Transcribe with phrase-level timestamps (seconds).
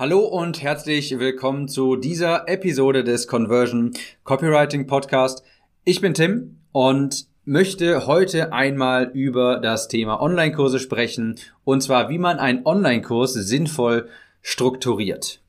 [0.00, 3.92] Hallo und herzlich willkommen zu dieser Episode des Conversion
[4.24, 5.42] Copywriting Podcast.
[5.84, 11.34] Ich bin Tim und möchte heute einmal über das Thema Online-Kurse sprechen
[11.64, 14.08] und zwar, wie man einen Online-Kurs sinnvoll
[14.40, 15.42] strukturiert.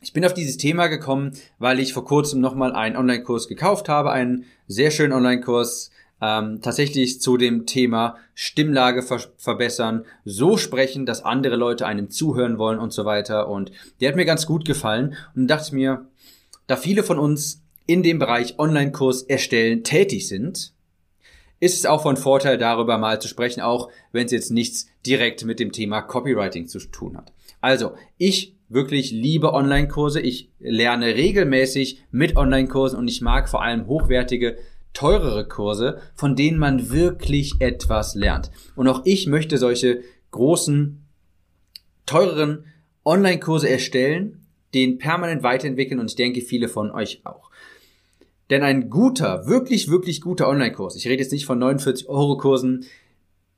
[0.00, 4.10] Ich bin auf dieses Thema gekommen, weil ich vor kurzem nochmal einen Online-Kurs gekauft habe,
[4.10, 11.24] einen sehr schönen Online-Kurs, ähm, tatsächlich zu dem Thema Stimmlage ver verbessern, so sprechen, dass
[11.24, 13.48] andere Leute einem zuhören wollen und so weiter.
[13.48, 16.06] Und der hat mir ganz gut gefallen und dachte mir,
[16.66, 20.72] da viele von uns in dem Bereich Online-Kurs erstellen tätig sind,
[21.58, 25.44] ist es auch von Vorteil, darüber mal zu sprechen, auch wenn es jetzt nichts direkt
[25.44, 27.32] mit dem Thema Copywriting zu tun hat.
[27.60, 30.20] Also, ich wirklich liebe Online-Kurse.
[30.20, 34.56] Ich lerne regelmäßig mit Online-Kursen und ich mag vor allem hochwertige
[34.92, 38.50] teurere Kurse, von denen man wirklich etwas lernt.
[38.76, 41.04] Und auch ich möchte solche großen,
[42.06, 42.64] teureren
[43.04, 47.50] Online-Kurse erstellen, den permanent weiterentwickeln und ich denke viele von euch auch.
[48.50, 52.84] Denn ein guter, wirklich, wirklich guter Online-Kurs, ich rede jetzt nicht von 49 Euro Kursen,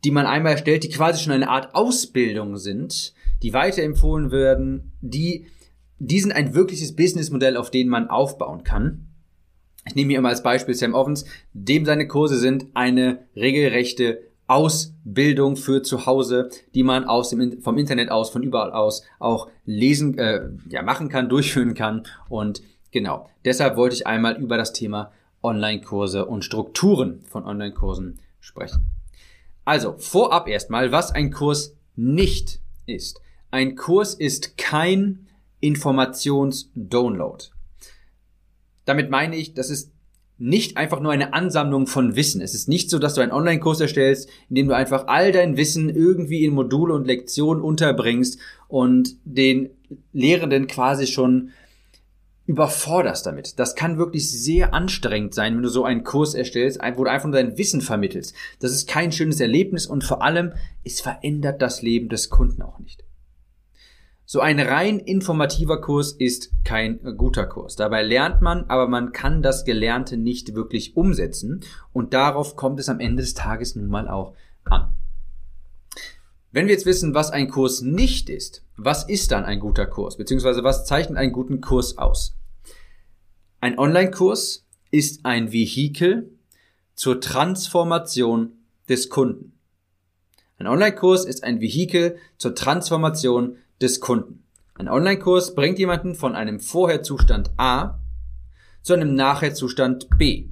[0.05, 5.47] die man einmal erstellt, die quasi schon eine Art Ausbildung sind, die weiterempfohlen werden, die,
[5.99, 9.12] die sind ein wirkliches Businessmodell, auf dem man aufbauen kann
[9.93, 15.57] ich nehme hier immer als Beispiel Sam Ovens, dem seine Kurse sind eine regelrechte Ausbildung
[15.57, 20.17] für zu Hause, die man aus dem, vom Internet aus, von überall aus auch lesen,
[20.17, 22.05] äh, ja, machen kann, durchführen kann.
[22.31, 25.12] Und genau, deshalb wollte ich einmal über das Thema
[25.43, 28.91] Online-Kurse und Strukturen von Online-Kursen sprechen.
[29.67, 33.21] Also, vorab erstmal, was ein Kurs nicht ist.
[33.51, 35.27] Ein Kurs ist kein
[35.61, 37.45] Informations-Download.
[38.84, 39.92] Damit meine ich, das ist
[40.38, 42.41] nicht einfach nur eine Ansammlung von Wissen.
[42.41, 45.56] Es ist nicht so, dass du einen Online-Kurs erstellst, in dem du einfach all dein
[45.56, 49.70] Wissen irgendwie in Module und Lektionen unterbringst und den
[50.12, 51.50] Lehrenden quasi schon
[52.47, 53.58] überforderst damit.
[53.60, 57.28] Das kann wirklich sehr anstrengend sein, wenn du so einen Kurs erstellst, wo du einfach
[57.28, 58.34] nur dein Wissen vermittelst.
[58.59, 62.81] Das ist kein schönes Erlebnis und vor allem, es verändert das Leben des Kunden auch
[62.81, 63.04] nicht.
[64.32, 67.76] So ein rein informativer Kurs ist kein guter Kurs.
[67.76, 71.60] Dabei lernt man, aber man kann das Gelernte nicht wirklich umsetzen
[71.93, 74.34] und darauf kommt es am Ende des Tages nun mal auch
[74.65, 74.97] an.
[76.50, 80.16] Wenn wir jetzt wissen, was ein Kurs nicht ist, was ist dann ein guter Kurs,
[80.16, 82.34] beziehungsweise was zeichnet einen guten Kurs aus?
[83.60, 86.31] Ein Online-Kurs ist ein Vehikel
[86.94, 88.53] zur Transformation
[88.88, 89.59] des Kunden.
[90.56, 94.44] Ein Online-Kurs ist ein Vehikel zur Transformation des Kunden.
[94.75, 98.00] Ein Online-Kurs bringt jemanden von einem Vorherzustand A
[98.81, 100.47] zu einem Nachherzustand B.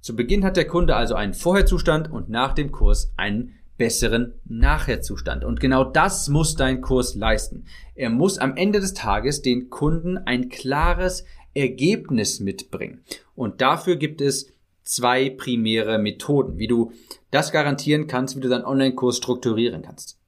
[0.00, 5.44] Zu Beginn hat der Kunde also einen Vorherzustand und nach dem Kurs einen besseren Nachherzustand.
[5.44, 7.64] Und genau das muss dein Kurs leisten.
[7.94, 13.02] Er muss am Ende des Tages den Kunden ein klares Ergebnis mitbringen.
[13.34, 14.52] Und dafür gibt es
[14.82, 16.92] zwei primäre Methoden, wie du
[17.30, 20.18] das garantieren kannst, wie du deinen Online-Kurs strukturieren kannst.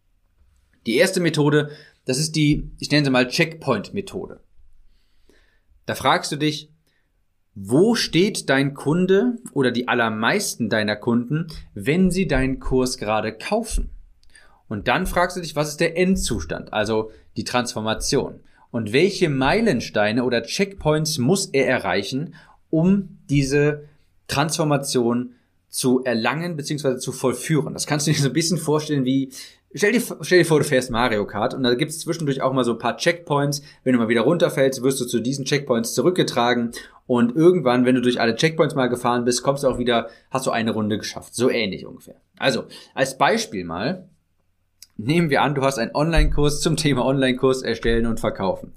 [0.87, 1.71] Die erste Methode
[2.05, 4.41] das ist die, ich nenne sie mal Checkpoint-Methode.
[5.87, 6.71] Da fragst du dich,
[7.55, 13.91] wo steht dein Kunde oder die allermeisten deiner Kunden, wenn sie deinen Kurs gerade kaufen?
[14.69, 18.41] Und dann fragst du dich, was ist der Endzustand, also die Transformation?
[18.71, 22.35] Und welche Meilensteine oder Checkpoints muss er erreichen,
[22.71, 23.85] um diese
[24.27, 25.35] Transformation
[25.69, 26.99] zu erlangen bzw.
[26.99, 27.73] zu vollführen?
[27.73, 29.31] Das kannst du dir so ein bisschen vorstellen wie
[29.77, 32.53] Stell dir, stell dir vor, du fährst Mario Kart und da gibt es zwischendurch auch
[32.53, 33.63] mal so ein paar Checkpoints.
[33.83, 36.71] Wenn du mal wieder runterfällst, wirst du zu diesen Checkpoints zurückgetragen
[37.07, 40.47] und irgendwann, wenn du durch alle Checkpoints mal gefahren bist, kommst du auch wieder, hast
[40.47, 41.35] du eine Runde geschafft.
[41.35, 42.15] So ähnlich ungefähr.
[42.39, 42.65] Also,
[42.95, 44.09] als Beispiel mal,
[44.97, 48.73] nehmen wir an, du hast einen Online-Kurs zum Thema Online-Kurs erstellen und verkaufen.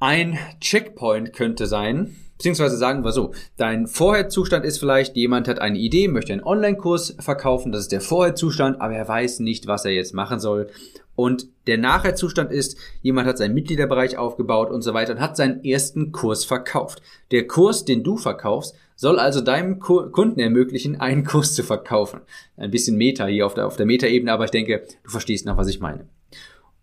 [0.00, 5.76] Ein Checkpoint könnte sein, Beziehungsweise sagen wir so, dein Vorherzustand ist vielleicht, jemand hat eine
[5.76, 9.90] Idee, möchte einen Online-Kurs verkaufen, das ist der Vorherzustand, aber er weiß nicht, was er
[9.90, 10.68] jetzt machen soll.
[11.16, 15.64] Und der Nachherzustand ist, jemand hat seinen Mitgliederbereich aufgebaut und so weiter und hat seinen
[15.64, 17.02] ersten Kurs verkauft.
[17.32, 22.20] Der Kurs, den du verkaufst, soll also deinem Kunden ermöglichen, einen Kurs zu verkaufen.
[22.56, 25.56] Ein bisschen Meta hier auf der, auf der Meta-Ebene, aber ich denke, du verstehst noch,
[25.56, 26.06] was ich meine.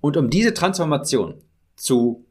[0.01, 1.35] Und um diese Transformation
[1.77, 2.24] zu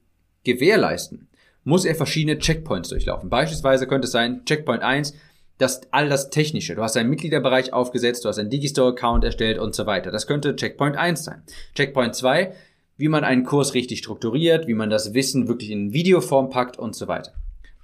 [0.44, 1.28] gewährleisten,
[1.64, 3.30] muss er verschiedene Checkpoints durchlaufen.
[3.30, 5.14] Beispielsweise könnte es sein, Checkpoint 1,
[5.58, 6.74] das all das Technische.
[6.74, 10.10] Du hast einen Mitgliederbereich aufgesetzt, du hast einen Digistore-Account erstellt und so weiter.
[10.10, 11.42] Das könnte Checkpoint 1 sein.
[11.74, 12.52] Checkpoint 2,
[12.96, 16.94] wie man einen Kurs richtig strukturiert, wie man das Wissen wirklich in Videoform packt und
[16.94, 17.32] so weiter.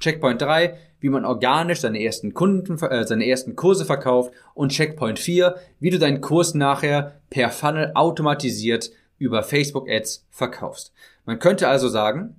[0.01, 5.19] Checkpoint 3, wie man organisch seine ersten Kunden, äh, seine ersten Kurse verkauft und Checkpoint
[5.19, 10.93] 4, wie du deinen Kurs nachher per Funnel automatisiert über Facebook Ads verkaufst.
[11.27, 12.37] Man könnte also sagen,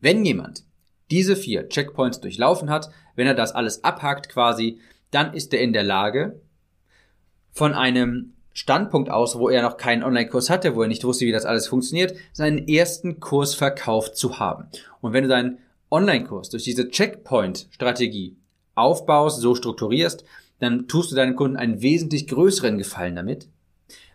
[0.00, 0.64] wenn jemand
[1.10, 4.78] diese vier Checkpoints durchlaufen hat, wenn er das alles abhakt quasi,
[5.10, 6.40] dann ist er in der Lage,
[7.52, 11.32] von einem Standpunkt aus, wo er noch keinen Online-Kurs hatte, wo er nicht wusste, wie
[11.32, 14.68] das alles funktioniert, seinen ersten Kurs verkauft zu haben.
[15.00, 15.58] Und wenn du deinen
[15.90, 18.36] Online-Kurs durch diese Checkpoint-Strategie
[18.74, 20.24] aufbaust, so strukturierst,
[20.58, 23.48] dann tust du deinen Kunden einen wesentlich größeren Gefallen damit,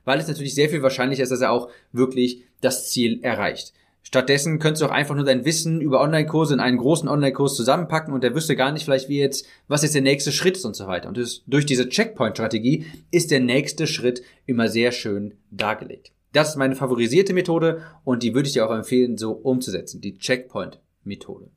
[0.05, 3.73] weil es natürlich sehr viel wahrscheinlicher ist, dass er auch wirklich das Ziel erreicht.
[4.07, 8.13] Stattdessen könntest du auch einfach nur dein Wissen über Online-Kurse in einen großen Online-Kurs zusammenpacken
[8.13, 10.75] und der wüsste gar nicht vielleicht, wie jetzt, was jetzt der nächste Schritt ist und
[10.75, 11.09] so weiter.
[11.09, 11.17] Und
[11.47, 16.11] durch diese Checkpoint-Strategie ist der nächste Schritt immer sehr schön dargelegt.
[16.33, 20.01] Das ist meine favorisierte Methode und die würde ich dir auch empfehlen, so umzusetzen.
[20.01, 21.49] Die Checkpoint-Methode.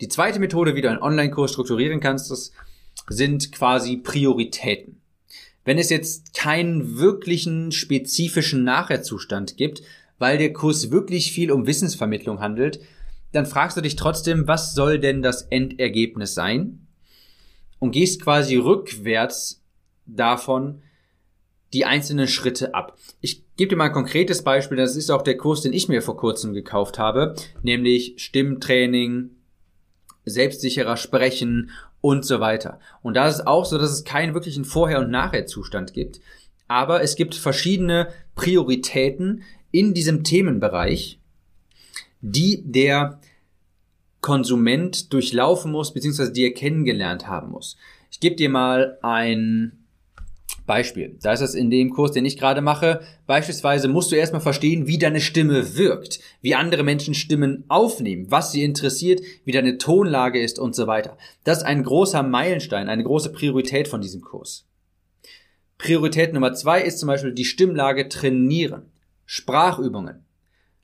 [0.00, 2.52] Die zweite Methode, wie du einen Online-Kurs strukturieren kannst, das
[3.08, 5.00] sind quasi Prioritäten.
[5.64, 9.82] Wenn es jetzt keinen wirklichen spezifischen Nachherzustand gibt,
[10.20, 12.78] weil der Kurs wirklich viel um Wissensvermittlung handelt,
[13.32, 16.86] dann fragst du dich trotzdem, was soll denn das Endergebnis sein?
[17.78, 19.64] Und gehst quasi rückwärts
[20.04, 20.82] davon
[21.72, 22.98] die einzelnen Schritte ab.
[23.20, 26.02] Ich gebe dir mal ein konkretes Beispiel, das ist auch der Kurs, den ich mir
[26.02, 29.30] vor kurzem gekauft habe, nämlich Stimmtraining,
[30.26, 31.70] selbstsicherer Sprechen
[32.02, 32.78] und so weiter.
[33.00, 36.20] Und da ist es auch so, dass es keinen wirklichen Vorher- und Nachher-Zustand gibt.
[36.68, 41.18] Aber es gibt verschiedene Prioritäten, in diesem Themenbereich,
[42.20, 43.20] die der
[44.20, 47.76] Konsument durchlaufen muss, beziehungsweise die er kennengelernt haben muss.
[48.10, 49.80] Ich gebe dir mal ein
[50.66, 51.16] Beispiel.
[51.20, 53.00] Da ist es in dem Kurs, den ich gerade mache.
[53.26, 58.52] Beispielsweise musst du erstmal verstehen, wie deine Stimme wirkt, wie andere Menschen Stimmen aufnehmen, was
[58.52, 61.16] sie interessiert, wie deine Tonlage ist und so weiter.
[61.44, 64.66] Das ist ein großer Meilenstein, eine große Priorität von diesem Kurs.
[65.78, 68.82] Priorität Nummer zwei ist zum Beispiel die Stimmlage trainieren.
[69.32, 70.24] Sprachübungen.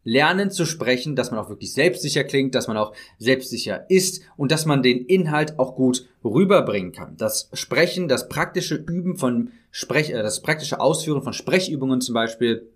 [0.04, 4.52] Lernen zu sprechen, dass man auch wirklich selbstsicher klingt, dass man auch selbstsicher ist und
[4.52, 7.16] dass man den Inhalt auch gut rüberbringen kann.
[7.16, 12.70] Das Sprechen, das praktische Üben von Sprech, äh, das praktische Ausführen von Sprechübungen zum Beispiel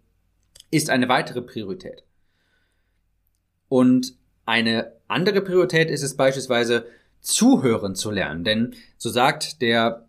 [0.73, 2.03] ist eine weitere Priorität.
[3.69, 6.85] Und eine andere Priorität ist es beispielsweise,
[7.21, 8.43] zuhören zu lernen.
[8.43, 10.09] Denn so sagt der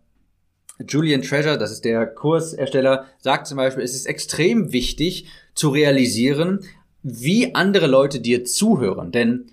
[0.86, 6.60] Julian Treasure, das ist der Kursersteller, sagt zum Beispiel, es ist extrem wichtig zu realisieren,
[7.02, 9.12] wie andere Leute dir zuhören.
[9.12, 9.46] Denn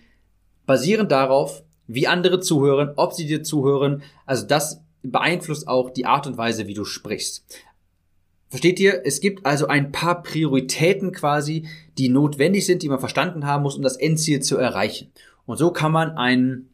[0.66, 6.28] basierend darauf, wie andere zuhören, ob sie dir zuhören, also das beeinflusst auch die Art
[6.28, 7.46] und Weise, wie du sprichst.
[8.50, 9.06] Versteht ihr?
[9.06, 11.68] Es gibt also ein paar Prioritäten quasi,
[11.98, 15.12] die notwendig sind, die man verstanden haben muss, um das Endziel zu erreichen.
[15.46, 16.70] Und so kann man einen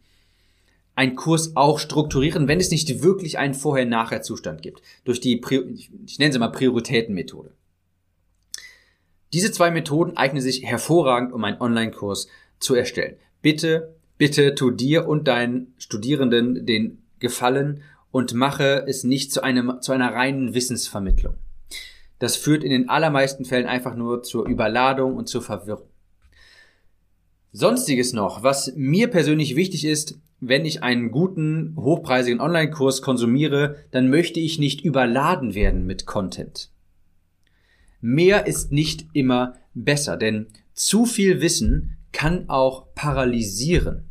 [0.95, 4.81] einen Kurs auch strukturieren, wenn es nicht wirklich einen Vorher-Nachher-Zustand gibt.
[5.03, 5.41] Durch die,
[6.05, 7.51] ich nenne sie mal Prioritätenmethode.
[9.33, 12.27] Diese zwei Methoden eignen sich hervorragend, um einen Online-Kurs
[12.59, 13.17] zu erstellen.
[13.41, 19.81] Bitte, bitte tu dir und deinen Studierenden den Gefallen und mache es nicht zu, einem,
[19.81, 21.35] zu einer reinen Wissensvermittlung.
[22.19, 25.89] Das führt in den allermeisten Fällen einfach nur zur Überladung und zur Verwirrung.
[27.57, 34.09] Sonstiges noch, was mir persönlich wichtig ist, wenn ich einen guten, hochpreisigen Online-Kurs konsumiere, dann
[34.09, 36.69] möchte ich nicht überladen werden mit Content.
[38.01, 44.03] Mehr ist nicht immer besser, denn zu viel Wissen kann auch paralysieren.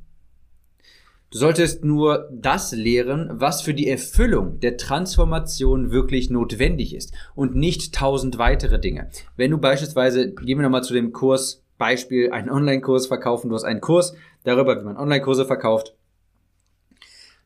[1.31, 7.57] Du solltest nur das lehren, was für die Erfüllung der Transformation wirklich notwendig ist und
[7.57, 9.11] nicht tausend weitere Dinge.
[9.37, 13.65] Wenn du beispielsweise, gehen wir nochmal zu dem Kurs Beispiel einen Online-Kurs verkaufen, du hast
[13.65, 14.15] einen Kurs
[14.45, 15.95] darüber, wie man Online-Kurse verkauft,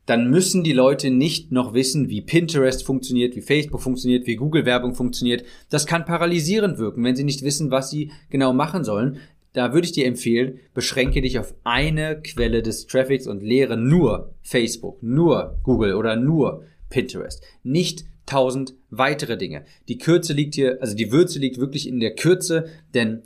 [0.09, 4.95] dann müssen die Leute nicht noch wissen, wie Pinterest funktioniert, wie Facebook funktioniert, wie Google-Werbung
[4.95, 5.43] funktioniert.
[5.69, 9.19] Das kann paralysierend wirken, wenn sie nicht wissen, was sie genau machen sollen.
[9.53, 14.33] Da würde ich dir empfehlen, beschränke dich auf eine Quelle des Traffics und lehre nur
[14.41, 17.43] Facebook, nur Google oder nur Pinterest.
[17.61, 19.63] Nicht tausend weitere Dinge.
[19.89, 23.21] Die Kürze liegt hier, also die Würze liegt wirklich in der Kürze, denn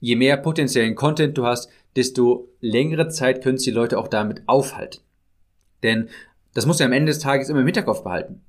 [0.00, 4.42] je mehr potenziellen Content du hast, desto längere Zeit können sich die Leute auch damit
[4.46, 5.00] aufhalten.
[5.82, 6.08] Denn
[6.54, 8.42] das muss ja am Ende des Tages immer im Hinterkopf behalten.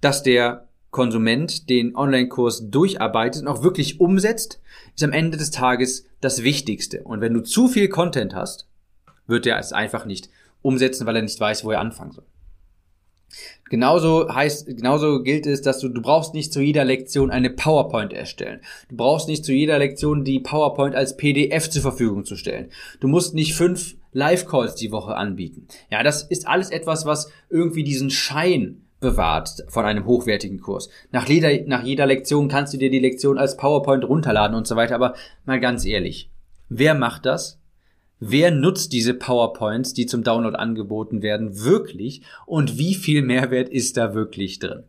[0.00, 4.60] Dass der Konsument den Online-Kurs durcharbeitet und auch wirklich umsetzt,
[4.94, 7.02] ist am Ende des Tages das Wichtigste.
[7.02, 8.68] Und wenn du zu viel Content hast,
[9.26, 10.30] wird er es einfach nicht
[10.62, 12.24] umsetzen, weil er nicht weiß, wo er anfangen soll.
[13.68, 18.12] Genauso heißt, genauso gilt es, dass du, du brauchst nicht zu jeder Lektion eine PowerPoint
[18.12, 18.60] erstellen.
[18.88, 22.70] Du brauchst nicht zu jeder Lektion die PowerPoint als PDF zur Verfügung zu stellen.
[23.00, 25.66] Du musst nicht fünf Live-Calls die Woche anbieten.
[25.90, 30.88] Ja, das ist alles etwas, was irgendwie diesen Schein bewahrt von einem hochwertigen Kurs.
[31.10, 34.76] Nach jeder, nach jeder Lektion kannst du dir die Lektion als PowerPoint runterladen und so
[34.76, 35.14] weiter, aber
[35.44, 36.30] mal ganz ehrlich,
[36.68, 37.60] wer macht das?
[38.18, 43.96] Wer nutzt diese PowerPoints, die zum Download angeboten werden, wirklich und wie viel Mehrwert ist
[43.96, 44.84] da wirklich drin?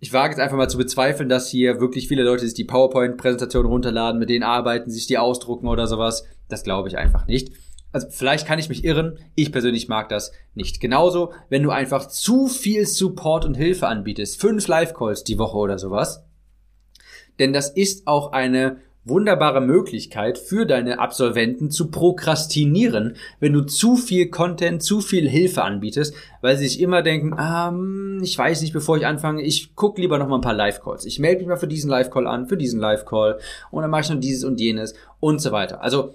[0.00, 3.66] Ich wage jetzt einfach mal zu bezweifeln, dass hier wirklich viele Leute sich die PowerPoint-Präsentation
[3.66, 6.24] runterladen, mit denen arbeiten, sich die ausdrucken oder sowas.
[6.48, 7.52] Das glaube ich einfach nicht
[7.92, 10.80] also vielleicht kann ich mich irren, ich persönlich mag das nicht.
[10.80, 15.78] Genauso, wenn du einfach zu viel Support und Hilfe anbietest, fünf Live-Calls die Woche oder
[15.78, 16.24] sowas,
[17.38, 23.96] denn das ist auch eine wunderbare Möglichkeit für deine Absolventen zu prokrastinieren, wenn du zu
[23.96, 28.72] viel Content, zu viel Hilfe anbietest, weil sie sich immer denken, ähm, ich weiß nicht,
[28.72, 31.06] bevor ich anfange, ich gucke lieber noch mal ein paar Live-Calls.
[31.06, 33.38] Ich melde mich mal für diesen Live-Call an, für diesen Live-Call
[33.70, 35.82] und dann mache ich noch dieses und jenes und so weiter.
[35.82, 36.14] Also,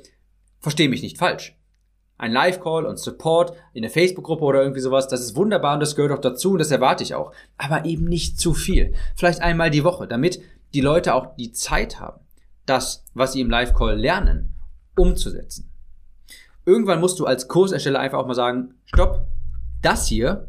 [0.59, 1.55] verstehe mich nicht falsch
[2.17, 5.95] ein Live-Call und Support in der Facebook-Gruppe oder irgendwie sowas, das ist wunderbar und das
[5.95, 7.33] gehört auch dazu und das erwarte ich auch.
[7.57, 8.93] Aber eben nicht zu viel.
[9.15, 10.39] Vielleicht einmal die Woche, damit
[10.73, 12.21] die Leute auch die Zeit haben,
[12.65, 14.55] das, was sie im Live-Call lernen,
[14.95, 15.69] umzusetzen.
[16.65, 19.27] Irgendwann musst du als Kursersteller einfach auch mal sagen, stopp,
[19.81, 20.47] das hier,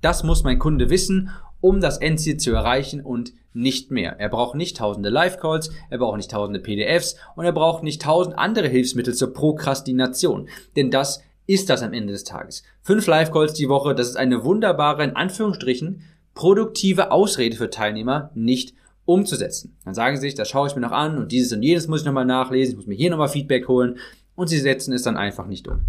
[0.00, 1.30] das muss mein Kunde wissen
[1.60, 4.18] um das Endziel zu erreichen und nicht mehr.
[4.18, 8.38] Er braucht nicht tausende Live-Calls, er braucht nicht tausende PDFs und er braucht nicht tausend
[8.38, 10.48] andere Hilfsmittel zur Prokrastination.
[10.76, 12.62] Denn das ist das am Ende des Tages.
[12.82, 16.02] Fünf Live-Calls die Woche, das ist eine wunderbare, in Anführungsstrichen,
[16.34, 18.74] produktive Ausrede für Teilnehmer, nicht
[19.08, 19.76] umzusetzen.
[19.84, 22.00] Dann sagen sie sich, das schaue ich mir noch an und dieses und jenes muss
[22.00, 23.98] ich nochmal nachlesen, ich muss mir hier nochmal Feedback holen
[24.34, 25.86] und sie setzen es dann einfach nicht um.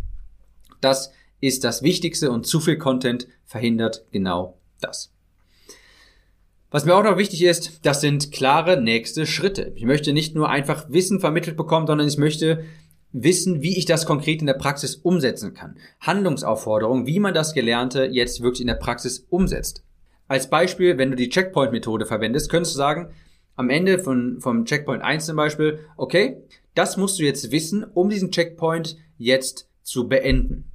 [0.80, 1.12] Das
[1.42, 5.12] ist das Wichtigste und zu viel Content verhindert genau das.
[6.72, 9.74] Was mir auch noch wichtig ist, das sind klare nächste Schritte.
[9.76, 12.64] Ich möchte nicht nur einfach Wissen vermittelt bekommen, sondern ich möchte
[13.12, 15.78] wissen, wie ich das konkret in der Praxis umsetzen kann.
[16.00, 19.84] Handlungsaufforderungen, wie man das Gelernte jetzt wirklich in der Praxis umsetzt.
[20.30, 23.10] Als Beispiel, wenn du die Checkpoint-Methode verwendest, könntest du sagen,
[23.56, 26.38] am Ende von, vom Checkpoint 1 zum Beispiel, okay,
[26.76, 30.72] das musst du jetzt wissen, um diesen Checkpoint jetzt zu beenden.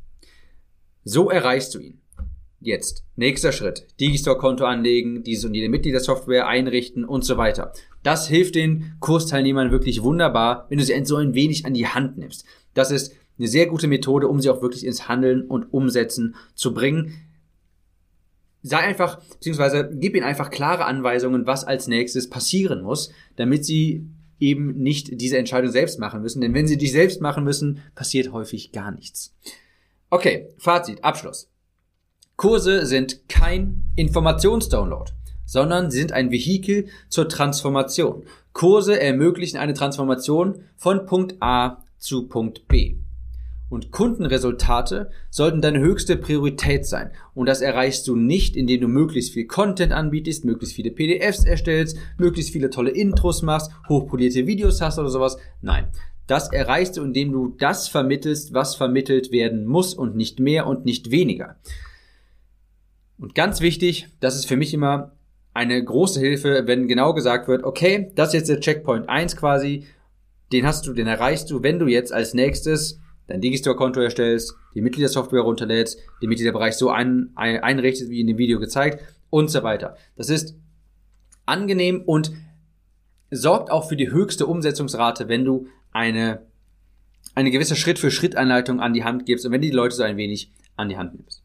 [1.04, 2.00] So erreichst du ihn.
[2.58, 3.04] Jetzt.
[3.14, 3.86] Nächster Schritt.
[4.00, 7.72] Digistore-Konto anlegen, diese und jede Mitgliedersoftware einrichten und so weiter.
[8.02, 12.18] Das hilft den Kursteilnehmern wirklich wunderbar, wenn du sie so ein wenig an die Hand
[12.18, 12.44] nimmst.
[12.74, 16.74] Das ist eine sehr gute Methode, um sie auch wirklich ins Handeln und Umsetzen zu
[16.74, 17.14] bringen.
[18.66, 24.08] Sei einfach, beziehungsweise gib ihnen einfach klare Anweisungen, was als nächstes passieren muss, damit sie
[24.40, 26.40] eben nicht diese Entscheidung selbst machen müssen.
[26.40, 29.34] Denn wenn sie die selbst machen müssen, passiert häufig gar nichts.
[30.08, 31.50] Okay, Fazit, Abschluss.
[32.36, 35.12] Kurse sind kein Informationsdownload,
[35.44, 38.24] sondern sind ein Vehikel zur Transformation.
[38.54, 42.96] Kurse ermöglichen eine Transformation von Punkt A zu Punkt B.
[43.74, 47.10] Und Kundenresultate sollten deine höchste Priorität sein.
[47.34, 51.98] Und das erreichst du nicht, indem du möglichst viel Content anbietest, möglichst viele PDFs erstellst,
[52.16, 55.38] möglichst viele tolle Intros machst, hochpolierte Videos hast oder sowas.
[55.60, 55.88] Nein.
[56.28, 60.84] Das erreichst du, indem du das vermittelst, was vermittelt werden muss und nicht mehr und
[60.84, 61.56] nicht weniger.
[63.18, 65.16] Und ganz wichtig, das ist für mich immer
[65.52, 69.84] eine große Hilfe, wenn genau gesagt wird, okay, das ist jetzt der Checkpoint 1 quasi,
[70.52, 74.80] den hast du, den erreichst du, wenn du jetzt als nächstes dein Digistore-Konto erstellst, die
[74.80, 79.62] Mitgliedersoftware runterlädst, den Mitgliederbereich so ein, ein, einrichtest, wie in dem Video gezeigt und so
[79.62, 79.96] weiter.
[80.16, 80.56] Das ist
[81.46, 82.32] angenehm und
[83.30, 86.42] sorgt auch für die höchste Umsetzungsrate, wenn du eine,
[87.34, 90.50] eine gewisse Schritt-für-Schritt-Anleitung an die Hand gibst und wenn du die Leute so ein wenig
[90.76, 91.43] an die Hand nimmst.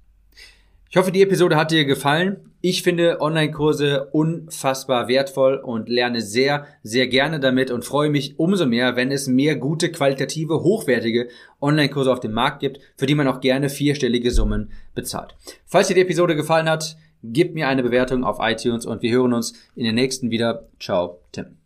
[0.92, 2.52] Ich hoffe, die Episode hat dir gefallen.
[2.62, 8.66] Ich finde Online-Kurse unfassbar wertvoll und lerne sehr, sehr gerne damit und freue mich umso
[8.66, 11.30] mehr, wenn es mehr gute, qualitative, hochwertige
[11.62, 15.36] Online-Kurse auf dem Markt gibt, für die man auch gerne vierstellige Summen bezahlt.
[15.68, 19.34] Falls dir die Episode gefallen hat, gib mir eine Bewertung auf iTunes und wir hören
[19.34, 20.70] uns in der nächsten wieder.
[20.80, 21.59] Ciao, Tim.